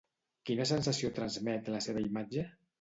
[0.49, 2.51] Quina sensació transmet la seva imatge?